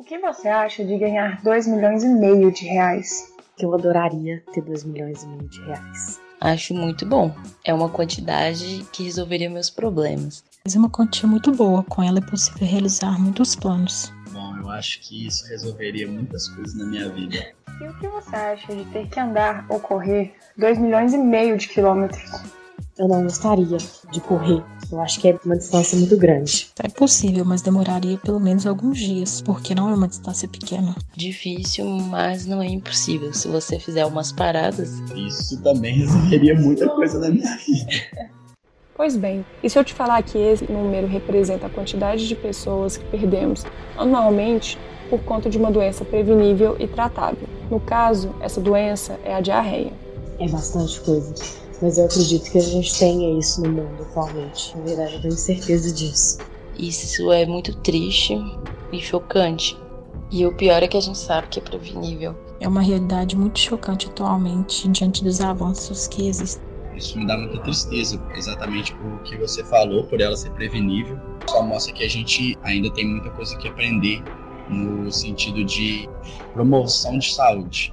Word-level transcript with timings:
O 0.00 0.02
que 0.02 0.18
você 0.18 0.48
acha 0.48 0.82
de 0.82 0.96
ganhar 0.96 1.42
2 1.42 1.66
milhões 1.66 2.02
e 2.02 2.08
meio 2.08 2.50
de 2.50 2.64
reais? 2.64 3.34
Eu 3.58 3.74
adoraria 3.74 4.42
ter 4.50 4.62
2 4.62 4.84
milhões 4.84 5.22
e 5.24 5.28
meio 5.28 5.46
de 5.46 5.60
reais. 5.60 6.18
Acho 6.40 6.72
muito 6.72 7.04
bom. 7.04 7.30
É 7.62 7.74
uma 7.74 7.90
quantidade 7.90 8.82
que 8.94 9.02
resolveria 9.02 9.50
meus 9.50 9.68
problemas. 9.68 10.42
Mas 10.64 10.74
é 10.74 10.78
uma 10.78 10.88
quantia 10.88 11.28
muito 11.28 11.52
boa. 11.52 11.82
Com 11.82 12.02
ela 12.02 12.16
é 12.16 12.22
possível 12.22 12.66
realizar 12.66 13.20
muitos 13.20 13.54
planos. 13.54 14.10
Bom, 14.32 14.56
eu 14.56 14.70
acho 14.70 15.02
que 15.02 15.26
isso 15.26 15.46
resolveria 15.48 16.08
muitas 16.08 16.48
coisas 16.48 16.74
na 16.74 16.86
minha 16.86 17.10
vida. 17.10 17.52
E 17.78 17.84
o 17.86 17.98
que 17.98 18.08
você 18.08 18.34
acha 18.34 18.74
de 18.74 18.86
ter 18.86 19.06
que 19.06 19.20
andar 19.20 19.66
ou 19.68 19.78
correr 19.80 20.34
2 20.56 20.78
milhões 20.78 21.12
e 21.12 21.18
meio 21.18 21.58
de 21.58 21.68
quilômetros? 21.68 22.42
Eu 22.98 23.06
não 23.06 23.24
gostaria 23.24 23.76
de 23.76 24.20
correr. 24.22 24.64
Eu 24.90 25.00
acho 25.00 25.20
que 25.20 25.28
é 25.28 25.38
uma 25.44 25.56
distância 25.56 25.96
muito 25.96 26.16
grande. 26.16 26.68
É 26.82 26.88
possível, 26.88 27.44
mas 27.44 27.62
demoraria 27.62 28.18
pelo 28.18 28.40
menos 28.40 28.66
alguns 28.66 28.98
dias, 28.98 29.40
porque 29.40 29.74
não 29.74 29.88
é 29.88 29.94
uma 29.94 30.08
distância 30.08 30.48
pequena. 30.48 30.94
Difícil, 31.16 31.84
mas 31.86 32.46
não 32.46 32.60
é 32.60 32.66
impossível. 32.66 33.32
Se 33.32 33.46
você 33.46 33.78
fizer 33.78 34.04
umas 34.04 34.32
paradas. 34.32 34.90
Isso 35.14 35.60
também 35.62 35.94
resolveria 35.94 36.54
muita 36.54 36.88
coisa 36.88 37.18
na 37.18 37.30
minha 37.30 37.56
vida. 37.56 38.30
Pois 39.02 39.16
bem, 39.16 39.46
e 39.62 39.70
se 39.70 39.78
eu 39.78 39.82
te 39.82 39.94
falar 39.94 40.22
que 40.22 40.36
esse 40.36 40.70
número 40.70 41.06
representa 41.06 41.68
a 41.68 41.70
quantidade 41.70 42.28
de 42.28 42.34
pessoas 42.34 42.98
que 42.98 43.04
perdemos 43.06 43.64
anualmente 43.96 44.78
por 45.08 45.20
conta 45.20 45.48
de 45.48 45.56
uma 45.56 45.70
doença 45.70 46.04
prevenível 46.04 46.76
e 46.78 46.86
tratável? 46.86 47.48
No 47.70 47.80
caso, 47.80 48.34
essa 48.42 48.60
doença 48.60 49.18
é 49.24 49.34
a 49.34 49.40
diarreia. 49.40 49.90
É 50.38 50.46
bastante 50.46 51.00
coisa. 51.00 51.32
Mas 51.82 51.96
eu 51.96 52.04
acredito 52.04 52.50
que 52.50 52.58
a 52.58 52.62
gente 52.62 52.98
tenha 52.98 53.38
isso 53.38 53.60
no 53.62 53.68
mundo 53.68 54.02
atualmente. 54.02 54.76
Na 54.76 54.84
verdade, 54.84 55.14
eu 55.14 55.22
tenho 55.22 55.36
certeza 55.36 55.92
disso. 55.92 56.44
Isso 56.78 57.32
é 57.32 57.46
muito 57.46 57.74
triste 57.80 58.38
e 58.92 59.00
chocante. 59.00 59.76
E 60.30 60.46
o 60.46 60.54
pior 60.54 60.82
é 60.82 60.88
que 60.88 60.96
a 60.96 61.00
gente 61.00 61.18
sabe 61.18 61.48
que 61.48 61.58
é 61.58 61.62
prevenível. 61.62 62.36
É 62.60 62.68
uma 62.68 62.82
realidade 62.82 63.36
muito 63.36 63.58
chocante 63.58 64.08
atualmente 64.08 64.88
diante 64.88 65.24
dos 65.24 65.40
avanços 65.40 66.06
que 66.06 66.28
existem. 66.28 66.62
Isso 66.94 67.18
me 67.18 67.26
dá 67.26 67.36
muita 67.36 67.58
tristeza, 67.62 68.22
exatamente 68.34 68.94
por 68.94 69.22
que 69.22 69.36
você 69.38 69.64
falou, 69.64 70.04
por 70.04 70.20
ela 70.20 70.36
ser 70.36 70.50
prevenível. 70.52 71.18
Só 71.48 71.62
mostra 71.62 71.94
que 71.94 72.04
a 72.04 72.08
gente 72.08 72.56
ainda 72.62 72.90
tem 72.92 73.06
muita 73.06 73.30
coisa 73.30 73.56
que 73.56 73.66
aprender 73.66 74.22
no 74.68 75.10
sentido 75.10 75.64
de 75.64 76.08
promoção 76.52 77.18
de 77.18 77.32
saúde. 77.32 77.90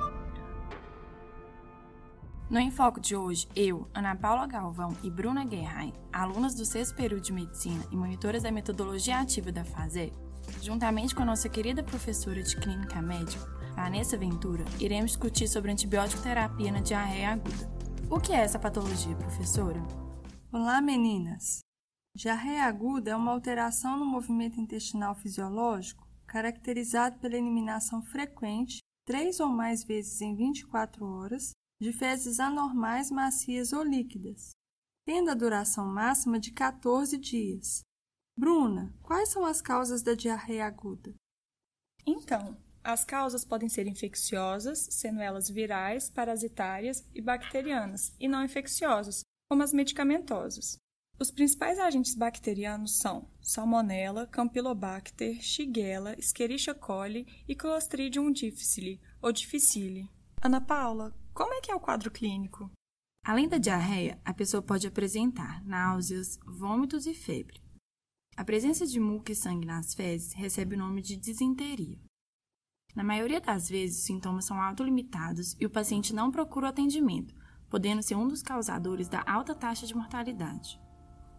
No 2.50 2.62
Enfoque 2.62 3.02
de 3.02 3.14
hoje, 3.14 3.46
eu, 3.54 3.90
Ana 3.94 4.16
Paula 4.16 4.48
Galvão 4.48 4.96
e 5.04 5.12
Bruna 5.12 5.44
Guerrain, 5.44 5.92
alunas 6.14 6.56
do 6.56 6.64
sexto 6.64 6.96
período 6.96 7.22
de 7.22 7.34
Medicina 7.34 7.84
e 7.92 7.96
monitoras 7.98 8.44
da 8.44 8.52
metodologia 8.52 9.20
ativa 9.20 9.52
da 9.52 9.66
FASE, 9.66 10.14
juntamente 10.62 11.14
com 11.14 11.24
a 11.24 11.26
nossa 11.26 11.50
querida 11.50 11.84
professora 11.84 12.42
de 12.42 12.56
Clínica 12.56 13.02
Médica, 13.02 13.46
Vanessa 13.76 14.18
Ventura, 14.18 14.64
iremos 14.80 15.12
discutir 15.12 15.50
sobre 15.50 15.74
antibiótico 15.74 16.24
terapia 16.24 16.72
na 16.72 16.80
diarreia 16.80 17.32
aguda. 17.32 17.70
O 18.10 18.18
que 18.18 18.32
é 18.32 18.38
essa 18.38 18.58
patologia, 18.58 19.14
professora? 19.18 19.84
Olá, 20.50 20.80
meninas! 20.80 21.60
Diarreia 22.16 22.64
aguda 22.64 23.12
é 23.12 23.16
uma 23.16 23.34
alteração 23.34 24.00
no 24.00 24.06
movimento 24.06 24.58
intestinal 24.58 25.14
fisiológico 25.16 26.08
caracterizado 26.26 27.20
pela 27.20 27.36
eliminação 27.36 28.02
frequente, 28.02 28.80
três 29.06 29.42
ou 29.42 29.50
mais 29.50 29.84
vezes 29.84 30.22
em 30.22 30.34
24 30.34 31.06
horas, 31.06 31.52
de 31.80 31.92
fezes 31.94 32.40
anormais 32.40 33.12
macias 33.12 33.74
ou 33.74 33.84
líquidas, 33.84 34.52
tendo 35.06 35.30
a 35.32 35.34
duração 35.34 35.86
máxima 35.86 36.40
de 36.40 36.52
14 36.52 37.18
dias. 37.18 37.82
Bruna, 38.38 38.94
quais 39.02 39.30
são 39.30 39.46
as 39.46 39.62
causas 39.62 40.02
da 40.02 40.14
diarreia 40.14 40.66
aguda? 40.66 41.14
Então, 42.06 42.58
as 42.84 43.04
causas 43.04 43.44
podem 43.44 43.68
ser 43.68 43.86
infecciosas, 43.88 44.88
sendo 44.92 45.20
elas 45.20 45.50
virais, 45.50 46.10
parasitárias 46.10 47.06
e 47.14 47.22
bacterianas, 47.22 48.16
e 48.20 48.28
não 48.28 48.46
infecciosas, 48.46 49.22
como 49.50 49.64
as 49.64 49.74
medicamentosas. 49.74 50.78
Os 51.20 51.32
principais 51.32 51.80
agentes 51.80 52.14
bacterianos 52.14 53.00
são 53.00 53.28
Salmonella, 53.42 54.28
Campylobacter, 54.28 55.42
Shigella, 55.42 56.14
Escherichia 56.18 56.76
coli 56.76 57.26
e 57.48 57.56
Clostridium 57.56 58.32
difficile 58.32 59.02
ou 59.22 59.32
difficile. 59.32 60.10
Ana 60.42 60.62
Paula, 60.62 61.14
como 61.38 61.54
é 61.54 61.62
que 61.62 61.72
é 61.72 61.76
o 61.76 61.80
quadro 61.80 62.10
clínico? 62.10 62.72
Além 63.24 63.48
da 63.48 63.60
diarreia, 63.60 64.20
a 64.26 64.34
pessoa 64.34 64.60
pode 64.60 64.88
apresentar 64.88 65.64
náuseas, 65.64 66.40
vômitos 66.44 67.06
e 67.06 67.14
febre. 67.14 67.62
A 68.36 68.44
presença 68.44 68.88
de 68.88 69.00
muco 69.00 69.32
e 69.32 69.36
sangue 69.36 69.68
nas 69.68 69.94
fezes 69.94 70.34
recebe 70.34 70.74
o 70.74 70.80
nome 70.80 71.00
de 71.00 71.16
disenteria. 71.16 72.00
Na 72.96 73.04
maioria 73.04 73.40
das 73.40 73.70
vezes, 73.70 74.00
os 74.00 74.06
sintomas 74.06 74.46
são 74.46 74.60
autolimitados 74.60 75.56
e 75.60 75.66
o 75.68 75.70
paciente 75.70 76.12
não 76.12 76.32
procura 76.32 76.66
o 76.66 76.70
atendimento, 76.70 77.36
podendo 77.70 78.02
ser 78.02 78.16
um 78.16 78.28
dos 78.28 78.42
causadores 78.42 79.08
da 79.08 79.24
alta 79.28 79.54
taxa 79.54 79.86
de 79.86 79.96
mortalidade. 79.96 80.82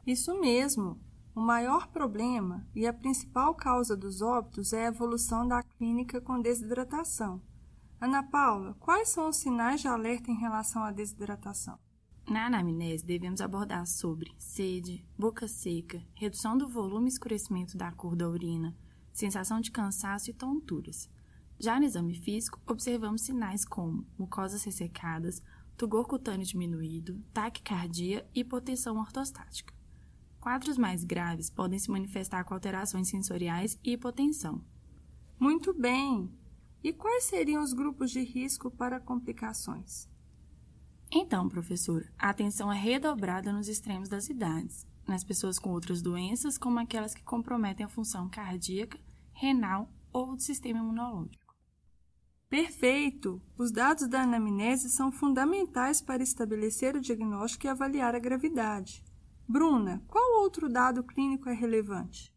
Isso 0.07 0.39
mesmo! 0.39 1.01
O 1.35 1.41
maior 1.41 1.89
problema 1.89 2.65
e 2.73 2.87
a 2.87 2.93
principal 2.93 3.53
causa 3.53 3.97
dos 3.97 4.23
óbitos 4.23 4.73
é 4.73 4.87
a 4.87 4.91
evolução 4.91 5.45
da 5.45 5.61
clínica 5.61 6.21
com 6.21 6.41
desidratação. 6.41 7.43
Ana 8.01 8.23
Paula, 8.23 8.77
quais 8.79 9.09
são 9.09 9.29
os 9.29 9.39
sinais 9.39 9.81
de 9.81 9.89
alerta 9.89 10.31
em 10.31 10.39
relação 10.39 10.85
à 10.85 10.93
desidratação? 10.93 11.77
Na 12.29 12.47
anamnese, 12.47 13.05
devemos 13.05 13.41
abordar 13.41 13.85
sobre 13.89 14.33
sede, 14.39 15.05
boca 15.19 15.49
seca, 15.49 16.01
redução 16.15 16.57
do 16.57 16.69
volume 16.69 17.07
e 17.07 17.09
escurecimento 17.09 17.77
da 17.77 17.91
cor 17.91 18.15
da 18.15 18.29
urina, 18.29 18.77
sensação 19.13 19.61
de 19.61 19.73
cansaço 19.73 20.31
e 20.31 20.33
tonturas. 20.33 21.11
Já 21.59 21.81
no 21.81 21.87
exame 21.87 22.15
físico, 22.15 22.61
observamos 22.69 23.23
sinais 23.23 23.65
como 23.65 24.07
mucosas 24.17 24.63
ressecadas, 24.63 25.43
tugor 25.77 26.07
cutâneo 26.07 26.47
diminuído, 26.47 27.21
taquicardia 27.35 28.25
e 28.33 28.41
hipotensão 28.41 28.97
ortostática. 28.99 29.75
Quadros 30.39 30.79
mais 30.79 31.03
graves 31.03 31.51
podem 31.51 31.81
se 31.81 31.91
manifestar 31.91 32.45
com 32.45 32.55
alterações 32.55 33.09
sensoriais 33.09 33.77
e 33.83 33.95
hipotensão. 33.95 34.63
Muito 35.37 35.75
bem! 35.75 36.31
E 36.83 36.93
quais 36.93 37.25
seriam 37.25 37.63
os 37.63 37.73
grupos 37.73 38.11
de 38.11 38.23
risco 38.23 38.71
para 38.71 39.01
complicações? 39.01 40.09
Então, 41.11 41.49
professor, 41.49 42.07
a 42.19 42.29
atenção 42.29 42.71
é 42.71 42.79
redobrada 42.79 43.53
nos 43.53 43.67
extremos 43.67 44.09
das 44.09 44.29
idades, 44.29 44.87
nas 45.07 45.25
pessoas 45.25 45.59
com 45.59 45.71
outras 45.71 46.03
doenças, 46.03 46.59
como 46.59 46.79
aquelas 46.79 47.15
que 47.15 47.23
comprometem 47.23 47.85
a 47.85 47.89
função 47.89 48.29
cardíaca, 48.29 49.01
renal 49.33 49.91
ou 50.13 50.37
do 50.37 50.43
sistema 50.43 50.81
imunológico. 50.81 51.55
Perfeito! 52.49 53.43
Os 53.57 53.71
dados 53.71 54.09
da 54.09 54.23
anamnese 54.23 54.89
são 54.89 55.11
fundamentais 55.11 56.01
para 56.01 56.23
estabelecer 56.23 56.95
o 56.97 57.01
diagnóstico 57.01 57.67
e 57.67 57.69
avaliar 57.69 58.15
a 58.15 58.19
gravidade. 58.19 59.05
Bruna, 59.47 60.03
qual 60.07 60.43
outro 60.43 60.69
dado 60.69 61.03
clínico 61.03 61.49
é 61.49 61.55
relevante? 61.55 62.33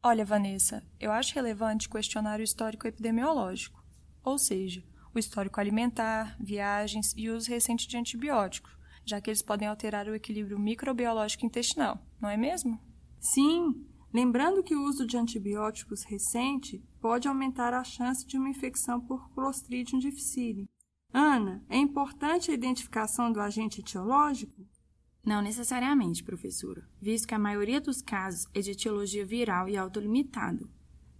Olha, 0.00 0.24
Vanessa, 0.24 0.86
eu 1.00 1.10
acho 1.10 1.34
relevante 1.34 1.88
questionar 1.88 2.38
o 2.38 2.42
histórico 2.42 2.86
epidemiológico, 2.86 3.82
ou 4.22 4.38
seja, 4.38 4.84
o 5.12 5.18
histórico 5.18 5.58
alimentar, 5.58 6.36
viagens 6.38 7.12
e 7.16 7.28
uso 7.28 7.50
recente 7.50 7.88
de 7.88 7.96
antibióticos, 7.96 8.70
já 9.04 9.20
que 9.20 9.28
eles 9.28 9.42
podem 9.42 9.66
alterar 9.66 10.06
o 10.06 10.14
equilíbrio 10.14 10.56
microbiológico 10.56 11.44
intestinal, 11.44 12.00
não 12.20 12.28
é 12.28 12.36
mesmo? 12.36 12.80
Sim, 13.18 13.84
lembrando 14.14 14.62
que 14.62 14.76
o 14.76 14.84
uso 14.84 15.04
de 15.04 15.16
antibióticos 15.16 16.04
recente 16.04 16.80
pode 17.00 17.26
aumentar 17.26 17.74
a 17.74 17.82
chance 17.82 18.24
de 18.24 18.38
uma 18.38 18.48
infecção 18.48 19.00
por 19.00 19.28
Clostridium 19.30 19.98
difficile. 19.98 20.70
Ana, 21.12 21.64
é 21.68 21.76
importante 21.76 22.52
a 22.52 22.54
identificação 22.54 23.32
do 23.32 23.40
agente 23.40 23.80
etiológico? 23.80 24.64
Não 25.28 25.42
necessariamente, 25.42 26.24
professora, 26.24 26.88
visto 26.98 27.28
que 27.28 27.34
a 27.34 27.38
maioria 27.38 27.82
dos 27.82 28.00
casos 28.00 28.48
é 28.54 28.62
de 28.62 28.70
etiologia 28.70 29.26
viral 29.26 29.68
e 29.68 29.76
autolimitado. 29.76 30.70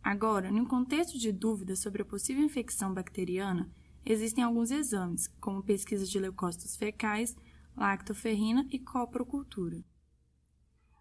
Agora, 0.03 0.51
no 0.51 0.67
contexto 0.67 1.19
de 1.19 1.31
dúvidas 1.31 1.81
sobre 1.81 2.01
a 2.01 2.07
possível 2.07 2.43
infecção 2.43 2.95
bacteriana, 2.95 3.71
existem 4.07 4.43
alguns 4.43 4.71
exames, 4.71 5.29
como 5.39 5.63
pesquisa 5.63 6.07
de 6.07 6.19
leucócitos 6.19 6.75
fecais, 6.75 7.37
lactoferrina 7.77 8.67
e 8.71 8.79
coprocultura. 8.79 9.85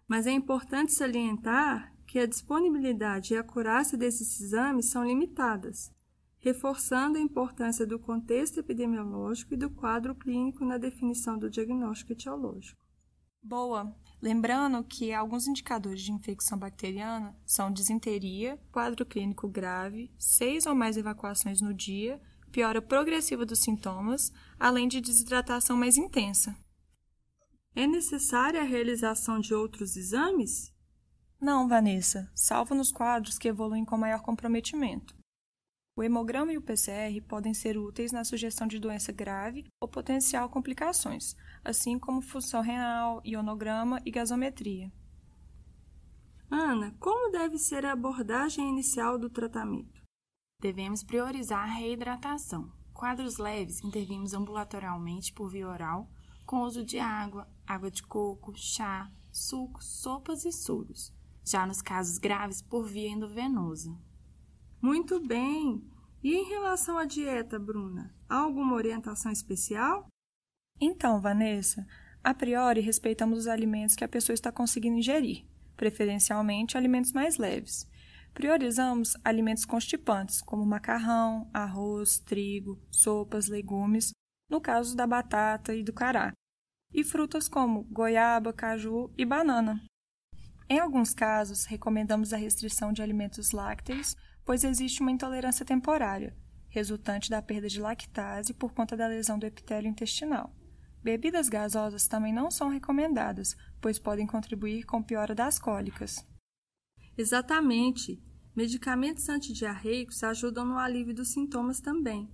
Mas 0.06 0.26
é 0.26 0.32
importante 0.32 0.92
salientar 0.92 1.90
que 2.06 2.18
a 2.18 2.26
disponibilidade 2.26 3.32
e 3.32 3.38
a 3.38 3.40
acurácia 3.40 3.96
desses 3.96 4.38
exames 4.38 4.90
são 4.90 5.02
limitadas, 5.02 5.90
reforçando 6.40 7.16
a 7.16 7.22
importância 7.22 7.86
do 7.86 7.98
contexto 7.98 8.60
epidemiológico 8.60 9.54
e 9.54 9.56
do 9.56 9.70
quadro 9.70 10.14
clínico 10.14 10.62
na 10.62 10.76
definição 10.76 11.38
do 11.38 11.48
diagnóstico 11.48 12.12
etiológico. 12.12 12.86
Boa! 13.42 13.94
Lembrando 14.20 14.82
que 14.82 15.12
alguns 15.12 15.46
indicadores 15.46 16.02
de 16.02 16.12
infecção 16.12 16.58
bacteriana 16.58 17.36
são 17.46 17.72
disenteria, 17.72 18.58
quadro 18.72 19.06
clínico 19.06 19.48
grave, 19.48 20.12
seis 20.18 20.66
ou 20.66 20.74
mais 20.74 20.96
evacuações 20.96 21.60
no 21.60 21.72
dia, 21.72 22.20
piora 22.50 22.82
progressiva 22.82 23.46
dos 23.46 23.60
sintomas, 23.60 24.32
além 24.58 24.88
de 24.88 25.00
desidratação 25.00 25.76
mais 25.76 25.96
intensa. 25.96 26.56
É 27.76 27.86
necessária 27.86 28.60
a 28.60 28.64
realização 28.64 29.38
de 29.38 29.54
outros 29.54 29.96
exames? 29.96 30.74
Não, 31.40 31.68
Vanessa, 31.68 32.28
salvo 32.34 32.74
nos 32.74 32.90
quadros 32.90 33.38
que 33.38 33.46
evoluem 33.46 33.84
com 33.84 33.96
maior 33.96 34.20
comprometimento. 34.20 35.14
O 35.98 36.02
hemograma 36.04 36.52
e 36.52 36.56
o 36.56 36.62
PCR 36.62 37.20
podem 37.26 37.52
ser 37.52 37.76
úteis 37.76 38.12
na 38.12 38.22
sugestão 38.22 38.68
de 38.68 38.78
doença 38.78 39.10
grave 39.10 39.66
ou 39.80 39.88
potencial 39.88 40.48
complicações, 40.48 41.34
assim 41.64 41.98
como 41.98 42.22
função 42.22 42.62
renal, 42.62 43.20
ionograma 43.24 44.00
e 44.06 44.10
gasometria. 44.12 44.92
Ana, 46.48 46.94
como 47.00 47.32
deve 47.32 47.58
ser 47.58 47.84
a 47.84 47.94
abordagem 47.94 48.68
inicial 48.68 49.18
do 49.18 49.28
tratamento? 49.28 50.00
Devemos 50.62 51.02
priorizar 51.02 51.64
a 51.64 51.74
reidratação. 51.74 52.70
Quadros 52.94 53.36
leves, 53.36 53.82
intervimos 53.82 54.34
ambulatorialmente 54.34 55.32
por 55.32 55.50
via 55.50 55.68
oral, 55.68 56.08
com 56.46 56.62
uso 56.62 56.84
de 56.84 57.00
água, 57.00 57.48
água 57.66 57.90
de 57.90 58.04
coco, 58.04 58.52
chá, 58.54 59.10
sucos, 59.32 59.84
sopas 60.00 60.44
e 60.44 60.52
soros. 60.52 61.12
Já 61.44 61.66
nos 61.66 61.82
casos 61.82 62.18
graves, 62.18 62.62
por 62.62 62.86
via 62.86 63.08
endovenosa. 63.10 63.98
Muito 64.80 65.20
bem! 65.20 65.82
E 66.22 66.34
em 66.34 66.48
relação 66.48 66.98
à 66.98 67.04
dieta, 67.04 67.58
Bruna? 67.58 68.14
Há 68.28 68.36
alguma 68.36 68.74
orientação 68.74 69.30
especial? 69.30 70.06
Então, 70.80 71.20
Vanessa, 71.20 71.86
a 72.22 72.34
priori 72.34 72.80
respeitamos 72.80 73.40
os 73.40 73.46
alimentos 73.46 73.94
que 73.94 74.04
a 74.04 74.08
pessoa 74.08 74.34
está 74.34 74.50
conseguindo 74.52 74.98
ingerir 74.98 75.44
preferencialmente 75.78 76.76
alimentos 76.76 77.12
mais 77.12 77.38
leves. 77.38 77.88
Priorizamos 78.34 79.16
alimentos 79.24 79.64
constipantes, 79.64 80.42
como 80.42 80.66
macarrão, 80.66 81.48
arroz, 81.54 82.18
trigo, 82.18 82.78
sopas, 82.90 83.46
legumes, 83.46 84.10
no 84.50 84.60
caso 84.60 84.94
da 84.96 85.06
batata 85.06 85.74
e 85.74 85.82
do 85.82 85.92
cará, 85.92 86.32
e 86.92 87.02
frutas 87.04 87.48
como 87.48 87.84
goiaba, 87.84 88.52
caju 88.52 89.10
e 89.16 89.24
banana. 89.24 89.80
Em 90.68 90.78
alguns 90.78 91.14
casos, 91.14 91.64
recomendamos 91.64 92.32
a 92.32 92.36
restrição 92.36 92.92
de 92.92 93.00
alimentos 93.00 93.52
lácteos, 93.52 94.14
pois 94.48 94.64
existe 94.64 95.02
uma 95.02 95.10
intolerância 95.10 95.62
temporária, 95.62 96.34
resultante 96.70 97.28
da 97.28 97.42
perda 97.42 97.68
de 97.68 97.78
lactase 97.78 98.54
por 98.54 98.72
conta 98.72 98.96
da 98.96 99.06
lesão 99.06 99.38
do 99.38 99.44
epitélio 99.44 99.90
intestinal. 99.90 100.56
Bebidas 101.02 101.50
gasosas 101.50 102.08
também 102.08 102.32
não 102.32 102.50
são 102.50 102.70
recomendadas, 102.70 103.54
pois 103.78 103.98
podem 103.98 104.26
contribuir 104.26 104.84
com 104.84 105.02
piora 105.02 105.34
das 105.34 105.58
cólicas. 105.58 106.26
Exatamente. 107.14 108.24
Medicamentos 108.56 109.28
antidiarreicos 109.28 110.24
ajudam 110.24 110.64
no 110.64 110.78
alívio 110.78 111.14
dos 111.14 111.28
sintomas 111.28 111.78
também. 111.78 112.26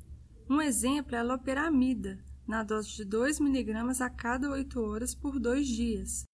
Um 0.49 0.61
exemplo 0.61 1.17
é 1.17 1.19
a 1.19 1.25
loperamida, 1.25 2.25
na 2.47 2.63
dose 2.63 2.95
de 2.95 3.05
2 3.05 3.41
mg 3.41 4.01
a 4.01 4.09
cada 4.09 4.49
8 4.51 4.81
horas 4.81 5.17
por 5.17 5.41
2 5.41 5.67
dias. 5.67 6.25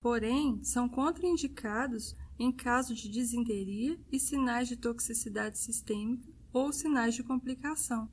Porém, 0.00 0.64
são 0.64 0.88
contraindicados 0.88 2.16
em 2.38 2.50
caso 2.50 2.94
de 2.94 3.10
disenteria 3.10 4.00
e 4.10 4.18
sinais 4.18 4.66
de 4.66 4.76
toxicidade 4.76 5.58
sistêmica 5.58 6.26
ou 6.52 6.72
sinais 6.72 7.14
de 7.14 7.22
complicação. 7.22 8.10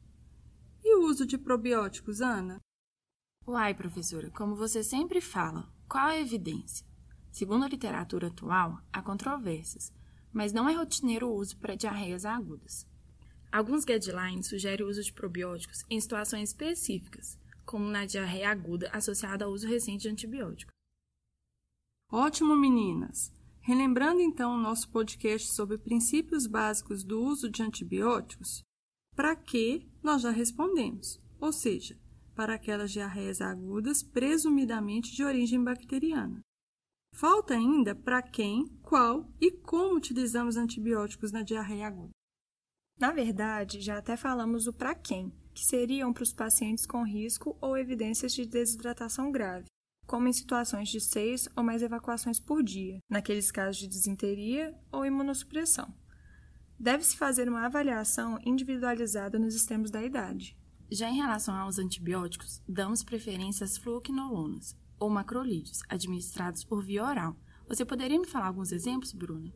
E 0.83 0.95
o 0.97 1.05
uso 1.05 1.25
de 1.25 1.37
probióticos, 1.37 2.21
Ana? 2.21 2.59
Uai, 3.47 3.73
professora, 3.73 4.29
como 4.31 4.53
você 4.53 4.83
sempre 4.83 5.21
fala, 5.21 5.71
qual 5.87 6.09
é 6.09 6.17
a 6.17 6.21
evidência? 6.21 6.85
Segundo 7.31 7.63
a 7.63 7.69
literatura 7.69 8.27
atual, 8.27 8.81
há 8.91 9.01
controvérsias, 9.01 9.93
mas 10.33 10.51
não 10.51 10.67
é 10.67 10.73
rotineiro 10.73 11.29
o 11.29 11.35
uso 11.35 11.57
para 11.57 11.75
diarreias 11.75 12.25
agudas. 12.25 12.85
Alguns 13.49 13.85
guidelines 13.85 14.47
sugerem 14.47 14.85
o 14.85 14.89
uso 14.89 15.01
de 15.01 15.13
probióticos 15.13 15.85
em 15.89 16.01
situações 16.01 16.49
específicas, 16.49 17.39
como 17.65 17.87
na 17.87 18.05
diarreia 18.05 18.49
aguda 18.49 18.89
associada 18.91 19.45
ao 19.45 19.51
uso 19.51 19.65
recente 19.65 20.01
de 20.01 20.09
antibióticos. 20.09 20.76
Ótimo, 22.09 22.56
meninas! 22.56 23.33
Relembrando 23.59 24.21
então 24.21 24.56
o 24.56 24.57
nosso 24.57 24.89
podcast 24.89 25.54
sobre 25.54 25.77
princípios 25.77 26.48
básicos 26.48 27.04
do 27.04 27.21
uso 27.21 27.50
de 27.50 27.62
antibióticos, 27.62 28.63
para 29.13 29.36
que 29.36 29.92
nós 30.01 30.21
já 30.21 30.31
respondemos, 30.31 31.21
ou 31.38 31.51
seja, 31.51 32.00
para 32.33 32.54
aquelas 32.54 32.94
diarreias 32.94 33.42
agudas 33.42 34.01
presumidamente 34.01 35.13
de 35.13 35.21
origem 35.21 35.62
bacteriana. 35.62 36.39
Falta 37.13 37.56
ainda 37.56 37.94
para 37.94 38.21
quem, 38.21 38.68
qual 38.81 39.30
e 39.42 39.51
como 39.51 39.98
utilizamos 39.98 40.56
antibióticos 40.56 41.33
na 41.33 41.42
diarreia 41.42 41.88
aguda. 41.88 42.12
Na 42.98 43.12
verdade, 43.12 43.81
já 43.81 43.98
até 43.98 44.15
falamos 44.15 44.65
o 44.65 44.71
para 44.71 44.95
quem, 44.95 45.30
que 45.54 45.65
seriam 45.65 46.13
para 46.13 46.24
os 46.24 46.31
pacientes 46.31 46.86
com 46.86 47.04
risco 47.04 47.57
ou 47.59 47.77
evidências 47.77 48.31
de 48.31 48.45
desidratação 48.45 49.30
grave, 49.30 49.68
como 50.07 50.27
em 50.27 50.33
situações 50.33 50.88
de 50.88 51.01
seis 51.01 51.50
ou 51.56 51.63
mais 51.63 51.83
evacuações 51.83 52.39
por 52.39 52.63
dia, 52.63 53.00
naqueles 53.09 53.51
casos 53.51 53.77
de 53.77 53.88
disenteria 53.88 54.74
ou 54.89 55.06
imunossupressão. 55.06 55.94
Deve-se 56.80 57.18
fazer 57.18 57.50
uma 57.50 57.65
avaliação 57.65 58.39
individualizada 58.45 59.38
nos 59.38 59.54
extremos 59.54 59.92
da 59.92 60.01
idade. 60.01 60.57
Já 60.89 61.09
em 61.09 61.18
relação 61.18 61.54
aos 61.54 61.77
antibióticos, 61.77 62.62
damos 62.68 63.04
preferência 63.04 63.65
às 63.65 63.77
fluoquinolonas, 63.77 64.77
ou 64.98 65.09
macrolídeos, 65.09 65.81
administrados 65.89 66.63
por 66.63 66.83
via 66.83 67.04
oral. 67.04 67.36
Você 67.68 67.83
poderia 67.83 68.18
me 68.18 68.25
falar 68.25 68.48
alguns 68.48 68.71
exemplos, 68.71 69.12
Bruna? 69.12 69.54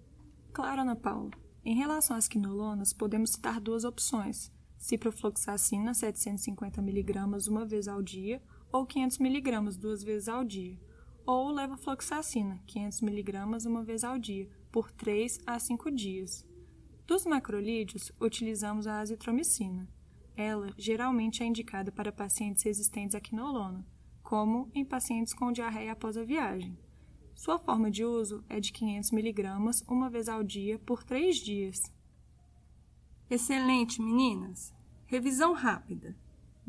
Claro, 0.52 0.82
Ana 0.82 0.96
Paula. 0.96 1.32
Em 1.64 1.76
relação 1.76 2.18
às 2.18 2.28
quinolonas, 2.28 2.92
podemos 2.92 3.32
citar 3.32 3.62
duas 3.62 3.86
opções: 3.86 4.52
ciprofloxacina 4.78 5.94
750mg 5.94 7.48
uma 7.48 7.66
vez 7.66 7.88
ao 7.88 8.02
dia 8.02 8.42
ou 8.72 8.86
500mg 8.86 9.78
duas 9.78 10.04
vezes 10.04 10.28
ao 10.28 10.44
dia, 10.44 10.80
ou 11.26 11.52
levofloxacina 11.52 12.62
500mg 12.68 13.66
uma 13.68 13.84
vez 13.84 14.04
ao 14.04 14.18
dia, 14.18 14.50
por 14.72 14.92
3 14.92 15.40
a 15.46 15.60
5 15.60 15.92
dias. 15.92 16.46
Dos 17.06 17.26
macrolídeos, 17.26 18.12
utilizamos 18.20 18.88
a 18.88 19.00
azitromicina, 19.00 19.88
ela 20.36 20.74
geralmente 20.78 21.44
é 21.44 21.46
indicada 21.46 21.92
para 21.92 22.12
pacientes 22.12 22.64
resistentes 22.64 23.16
à 23.16 23.20
quinolona, 23.20 23.86
como 24.24 24.70
em 24.74 24.86
pacientes 24.86 25.34
com 25.34 25.52
diarreia 25.52 25.92
após 25.92 26.18
a 26.18 26.24
viagem. 26.24 26.78
Sua 27.36 27.60
forma 27.60 27.92
de 27.92 28.06
uso 28.06 28.44
é 28.48 28.60
de 28.60 28.72
500 28.72 29.12
mg 29.12 29.44
uma 29.88 30.10
vez 30.10 30.30
ao 30.30 30.44
dia 30.44 30.80
por 30.80 31.04
três 31.04 31.38
dias. 31.38 31.92
Excelente, 33.30 34.02
meninas! 34.02 34.74
Revisão 35.06 35.54
rápida. 35.54 36.16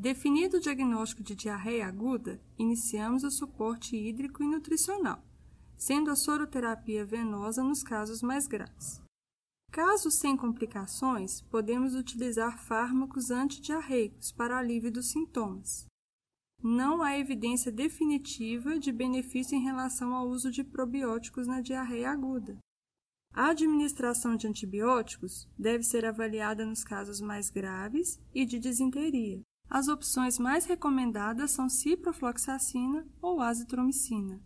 Definido 0.03 0.57
o 0.57 0.61
diagnóstico 0.61 1.23
de 1.23 1.37
diarreia 1.37 1.87
aguda, 1.87 2.43
iniciamos 2.59 3.23
o 3.23 3.31
suporte 3.31 3.97
hídrico 3.97 4.43
e 4.43 4.49
nutricional, 4.49 5.25
sendo 5.77 6.11
a 6.11 6.17
soroterapia 6.17 7.05
venosa 7.05 7.63
nos 7.63 7.85
casos 7.85 8.21
mais 8.21 8.49
graves. 8.49 9.01
Caso 9.71 10.11
sem 10.11 10.37
complicações, 10.37 11.41
podemos 11.43 11.95
utilizar 11.95 12.59
fármacos 12.65 13.31
antidiarreicos 13.31 14.33
para 14.33 14.59
alívio 14.59 14.91
dos 14.91 15.13
sintomas. 15.13 15.87
Não 16.61 17.01
há 17.01 17.17
evidência 17.17 17.71
definitiva 17.71 18.81
de 18.81 18.91
benefício 18.91 19.57
em 19.57 19.63
relação 19.63 20.13
ao 20.17 20.27
uso 20.27 20.51
de 20.51 20.65
probióticos 20.65 21.47
na 21.47 21.61
diarreia 21.61 22.11
aguda. 22.11 22.59
A 23.33 23.51
administração 23.51 24.35
de 24.35 24.49
antibióticos 24.49 25.49
deve 25.57 25.85
ser 25.85 26.05
avaliada 26.05 26.67
nos 26.67 26.83
casos 26.83 27.21
mais 27.21 27.51
graves 27.51 28.21
e 28.35 28.45
de 28.45 28.59
disenteria. 28.59 29.41
As 29.75 29.89
opções 29.89 30.39
mais 30.39 30.67
recomendadas 30.67 31.53
são 31.53 31.67
ciprofloxacina 31.67 33.07
ou 33.23 33.41
azitromicina. 33.41 34.39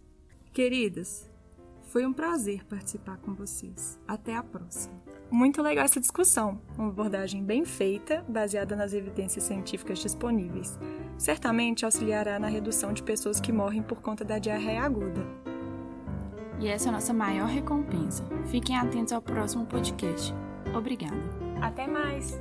Queridas, 0.53 1.29
foi 1.89 2.07
um 2.07 2.13
prazer 2.13 2.65
participar 2.65 3.17
com 3.17 3.35
vocês. 3.35 3.99
Até 4.07 4.37
a 4.37 4.43
próxima! 4.45 4.95
Muito 5.29 5.61
legal 5.61 5.85
essa 5.85 5.99
discussão, 5.99 6.63
uma 6.79 6.91
abordagem 6.91 7.43
bem 7.43 7.65
feita, 7.65 8.25
baseada 8.29 8.77
nas 8.77 8.93
evidências 8.93 9.43
científicas 9.43 9.99
disponíveis. 9.99 10.79
Certamente 11.19 11.85
auxiliará 11.85 12.39
na 12.39 12.47
redução 12.47 12.93
de 12.93 13.03
pessoas 13.03 13.41
que 13.41 13.51
morrem 13.51 13.83
por 13.83 14.01
conta 14.01 14.25
da 14.25 14.39
diarreia 14.39 14.85
aguda. 14.85 15.27
E 16.61 16.69
essa 16.69 16.87
é 16.87 16.91
a 16.91 16.93
nossa 16.93 17.13
maior 17.13 17.49
recompensa. 17.49 18.25
Fiquem 18.47 18.77
atentos 18.77 19.13
ao 19.13 19.21
próximo 19.21 19.67
podcast. 19.67 20.33
Obrigada. 20.73 21.17
Até 21.61 21.89
mais! 21.89 22.39